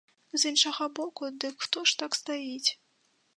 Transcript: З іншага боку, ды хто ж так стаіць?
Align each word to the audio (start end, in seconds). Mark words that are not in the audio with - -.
З 0.35 0.37
іншага 0.53 0.87
боку, 0.99 1.29
ды 1.43 1.51
хто 1.67 1.85
ж 1.93 1.99
так 2.01 2.17
стаіць? 2.21 2.69